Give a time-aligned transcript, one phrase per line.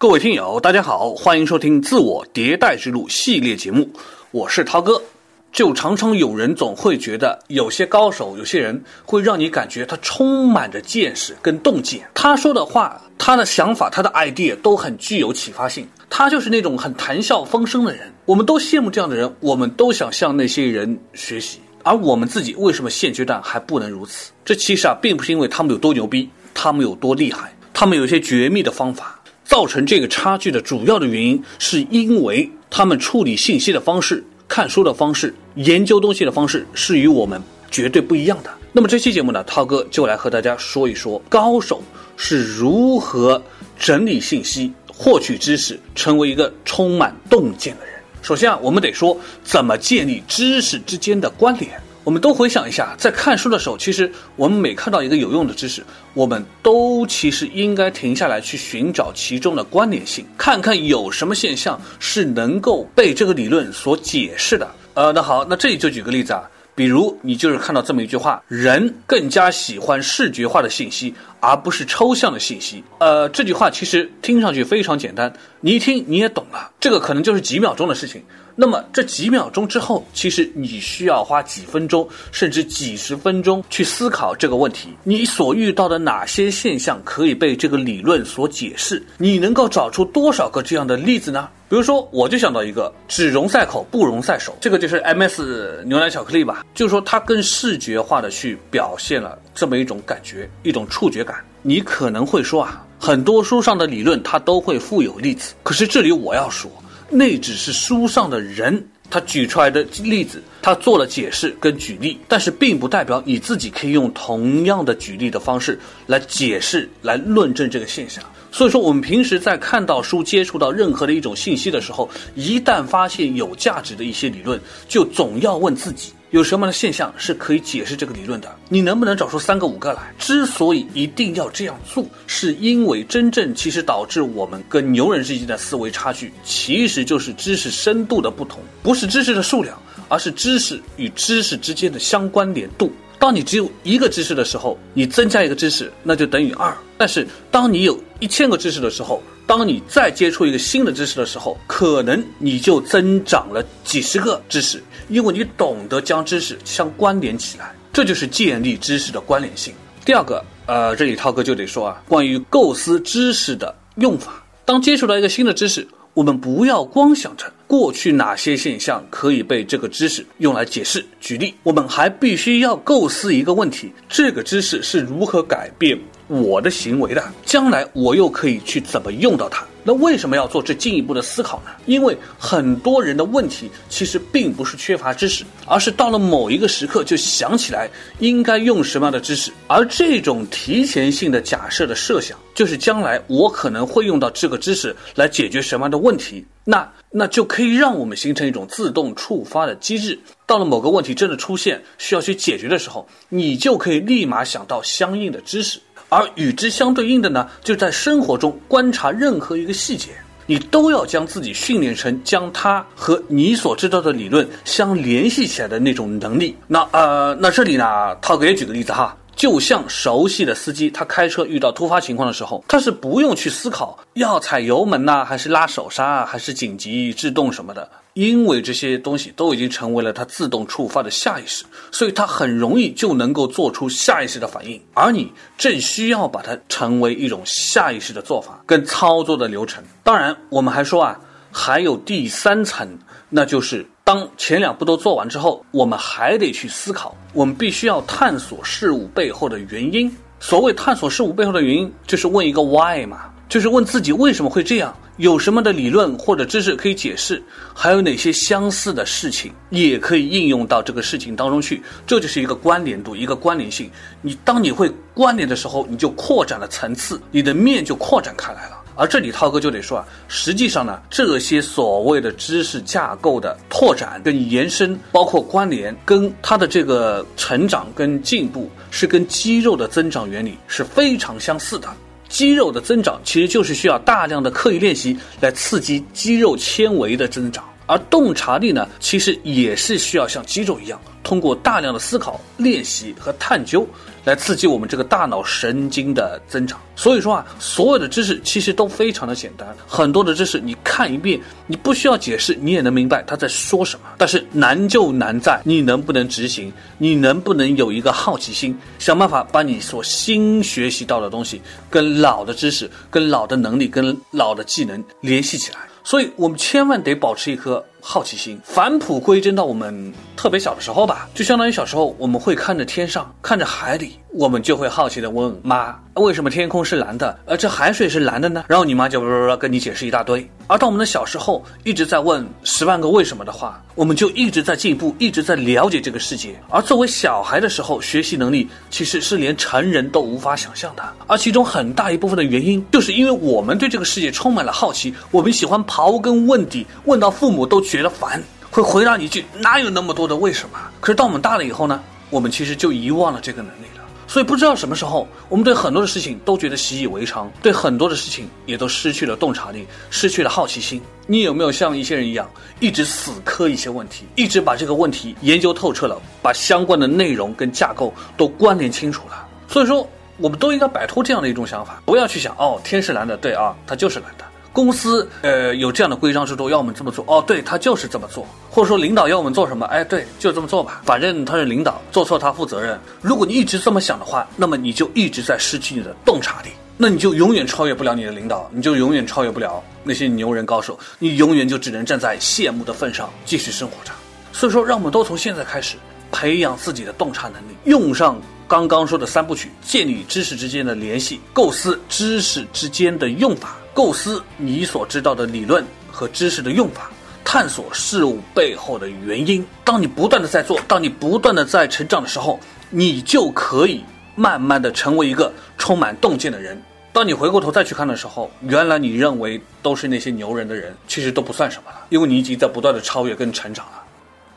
[0.00, 3.90] 各位听友，大家好，欢迎收听《自我迭代之路》系列节目，
[4.30, 5.02] 我是涛哥。
[5.50, 15.84] 就常常有人总会觉得，有些高手、有些人会让你感觉他充满着见识跟洞见，他说的话、他的想法、他的 idea 都很具有启发性。
[16.08, 21.58] 他就是那种很谈笑风生的人，我们都羡慕这样的人，我们都想向那些人学习。
[21.82, 24.30] 而我们自己为什么现阶段还不能如此？
[24.44, 29.17] 这其实啊，并不是因为他们有多牛逼，他们有多厉害，他们有一些绝密的方法。
[29.58, 38.50] 造成这个差距的主要的原因，是因为他们处理信息的方式、看书的方式、研究东西的方式是与我们绝对不一样的。
[38.70, 41.82] 那么这期节目呢，涛哥就来和大家说一说高手
[42.16, 43.42] 是如何
[43.76, 47.94] 整理信息、获取知识，成为一个充满洞见的人。
[48.22, 51.68] 首先啊，我们得说怎么建立知识之间的关联。
[52.08, 64.66] 我们都回想一下，在看书的时候，其实我们每看到一个有用的知识，我们都其实应该停下来去寻找其中的关联性，看看有什么现象是能够被这个理论所解释的。
[64.94, 66.48] 呃，那好，那这里就举个例子啊，
[66.78, 72.84] 比如你就是看到这么一句话：人更加喜欢视觉化的信息，而不是抽象的信息。
[73.00, 78.22] 呃，这句话其实听上去非常简单，你一听你也懂了，这个可能就是几秒钟的事情。
[78.54, 84.90] 那么这几秒钟之后，其实你需要花几分钟，甚至几十分钟去思考这个问题。
[85.02, 89.04] 你所遇到的哪些现象可以被这个理论所解释？
[89.16, 91.48] 你能够找出多少个这样的例子呢？
[91.68, 96.64] 比如说，我就想到一个“只容赛口，不容赛手”，这个就是 M.S 牛奶巧克力吧？
[96.74, 101.36] 就是说，它更视觉化的去表现了这么一种感觉，一种触觉感。
[101.60, 106.70] 你可能会说啊，很多书上的理论它都会附有例子，可是这里我要说。
[107.10, 118.22] 那只是书上的人，他举出来的例子，他做了解释跟举例，但是并不代表你自己可以用同样的举例的方式来解释、来论证这个现象。
[118.50, 124.58] 所以说，我们平时在看到书、接触到任何的一种信息的时候，一旦发现有价值的一些理论，
[124.88, 126.12] 就总要问自己。
[126.30, 128.54] 有什么样的现象是可以解释这个理论的？
[128.68, 130.12] 你能不能找出三个五个来？
[130.18, 142.92] 之所以一定要这样做，是因为真正其实导致我们跟牛人之间的思维差距，其实就是知识深度的不同，不是知识的数量，而是知识与知识之间的相关联度。
[143.18, 146.76] 当你只有一个知识的时候，你增加一个知识，那就等于二。
[146.96, 159.72] 但是当你有一千个知识的时候，当你再接触一个新的知识的时候，可能你就增长了几十个知识，因为你懂得将知识相关联起来，这就是建立知识的关联性。
[160.04, 165.86] 第二个，呃，这里涛哥就得说啊，关于构思知识的用法，当接触到一个新的知识。
[166.14, 175.96] 我们不要光想着过去哪些现象可以被这个知识用来解释、举例，我们还必须要构思一个问题：这个知识是如何改变
[176.28, 177.24] 我的行为的？
[177.44, 179.66] 将来我又可以去怎么用到它？
[179.84, 181.70] 那为什么要做这进一步的思考呢？
[181.86, 200.18] 因为很多人的问题其实并不是缺乏知识，而是到了某一个时刻就想起来应该用什么样的知识，而这种提前性的假设的设想，就是将来我可能会用到这个知识来解决什么样的问题，那那就可以让我们形成一种自动触发的机制。
[200.44, 205.80] 到了某个问题真的出现需要去解决的时候，你就可以立马想到相应的知识。
[206.08, 210.10] 而与之相对应的呢，就在生活中观察任何一个细节，
[210.46, 216.56] 你都要将自己训练成将它和你所知道的理论相联系起来的那种能力。
[216.66, 227.88] 那呃，那这里呢，涛哥也举个例子哈，就像熟悉的司机，他开车遇到突发情况的时候，他是不用去思考要踩油门呐，还是拉手刹，啊还是紧急制动什么的。
[228.14, 234.80] 因为这些东西都已经成为了他自动触发的下意识，所以他很容易就能够做出下意识的反应。
[234.92, 239.84] 而你正需要把它成为一种下意识的做法跟操作的流程。
[240.02, 241.16] 当然，我们还说啊，
[241.52, 242.98] 还有第三层，
[243.28, 250.10] 那就是当前两步都做完之后，我们还得去思考，我们必须要探索事物背后的原因。
[250.40, 253.30] 所谓探索事物背后的原因，就是问一个 why 嘛。
[253.50, 257.42] 就是问自己为什么会这样，有什么的理论或者知识可以解释，
[257.74, 263.90] 还有哪些相似的事情也可以应用到这个事情当中去，这就是一个关联度，一个关联性。
[264.22, 268.77] 你当你会关联的时候，你就扩展了层次，你的面就扩展开来了。
[268.98, 281.88] 而这里涛哥就得说啊，实际上呢，这些所谓的知识架构的拓展跟延伸，包括关联，跟它的这个成长跟进步，是跟肌肉的增长原理是非常相似的。
[282.28, 293.86] 肌肉的增长其实就是需要大量的刻意练习来刺激肌肉纤维的增长，而洞察力呢，其实也是需要像肌肉一样，通过大量的思考、练习和探究
[294.28, 296.78] 来刺激我们这个大脑神经的增长。
[296.94, 304.06] 所以说啊，所有的知识其实都非常的简单，很多的知识你看一遍，你不需要解释，你也能明白他在说什么。
[304.18, 315.78] 但是难就难在你能不能执行，你能不能有一个好奇心，想办法把你所新学习到的东西跟老的知识、跟老的能力、跟老的技能联系起来。
[316.04, 318.58] 所以，我们千万得保持一颗好奇心。
[318.64, 328.64] 返璞归真到我们特别小的时候吧，就相当于小时候我们会看着天上，看着海里，我们就会好奇的问妈：为什么天空是蓝的，而这海水是蓝的呢？
[328.68, 330.48] 然后你妈就跟你解释一大堆。
[330.66, 336.60] 而当我们的小时候一直在问十万个为什么的话，我们就一直在进步，一直在了解这个世界。
[336.68, 341.02] 而作为小孩的时候，学习能力其实是连成人都无法想象的。
[341.26, 350.78] 而其中很大一部分的原因，就是因为我们对这个世界充满了好奇，我们喜欢刨根问底，问到父母都觉得烦，会回答你一句哪有那么多的为什么？
[351.00, 352.00] 可是当我们大了以后呢，
[352.30, 354.04] 我们其实就遗忘了这个能力了。
[354.26, 361.00] 所以不知道什么时候，我们对很多的事情都觉得习以为常，对很多的事情也都失去了洞察力，失去了好奇心。
[361.26, 362.46] 你有没有像一些人一样，
[362.78, 369.46] 一直死磕一些问题，一直把这个问题研究透彻了，把相关的内容跟架构都关联清楚了？
[369.66, 370.06] 所以说，
[370.36, 374.44] 我们都应该摆脱这样的一种想法，不要去想哦，天是蓝的，对啊，它就是蓝的。
[374.72, 382.98] 公司呃有这样的规章制度要我们这么做哦，对他就是这么做，或者说领导要我们做什么，哎，对，就这么做吧，反正他是领导，做错他负责任。
[383.20, 394.12] 如果你一直这么想的话，那么你就一直在失去你的洞察力，那你就永远超越不了你的领导，你就永远超越不了那些牛人高手，你永远就只能站在羡慕的份上继续生活着。
[394.52, 395.96] 所以说，让我们都从现在开始
[396.30, 403.76] 培养自己的洞察能力，用上刚刚说的三部曲，建立知识之间的联系，构思知识之间的用法。
[403.98, 407.10] 构思你所知道的理论和知识的用法，
[407.44, 409.66] 探索事物背后的原因。
[409.82, 412.60] 当你不断的在做，当你不断的在成长的时候，
[412.90, 414.04] 你就可以
[414.36, 416.80] 慢慢的成为一个充满洞见的人。
[417.12, 424.04] 当你回过头再去看的时候，原来你认为都是那些牛人的人，其实都不算什么了，因为你已经在不断的超越跟成长了。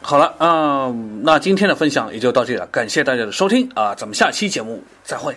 [0.00, 0.90] 好了啊，
[1.20, 5.36] 那今天的分享也就到这里了，感谢大家的收听啊，咱们下期节目再会。